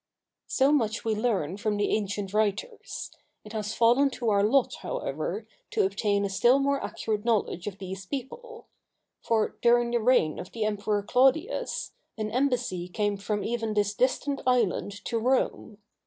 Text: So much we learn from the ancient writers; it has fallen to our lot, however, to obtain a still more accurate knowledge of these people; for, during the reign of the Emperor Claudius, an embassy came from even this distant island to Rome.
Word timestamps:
So 0.47 0.71
much 0.71 1.05
we 1.05 1.13
learn 1.13 1.57
from 1.57 1.77
the 1.77 1.91
ancient 1.95 2.33
writers; 2.33 3.11
it 3.45 3.53
has 3.53 3.75
fallen 3.75 4.09
to 4.17 4.31
our 4.31 4.41
lot, 4.41 4.73
however, 4.81 5.45
to 5.69 5.85
obtain 5.85 6.25
a 6.25 6.29
still 6.31 6.57
more 6.57 6.83
accurate 6.83 7.23
knowledge 7.23 7.67
of 7.67 7.77
these 7.77 8.07
people; 8.07 8.65
for, 9.21 9.57
during 9.61 9.91
the 9.91 9.99
reign 10.01 10.39
of 10.39 10.53
the 10.53 10.65
Emperor 10.65 11.03
Claudius, 11.03 11.91
an 12.17 12.31
embassy 12.31 12.87
came 12.87 13.15
from 13.15 13.43
even 13.43 13.75
this 13.75 13.93
distant 13.93 14.41
island 14.47 15.05
to 15.05 15.19
Rome. 15.19 15.77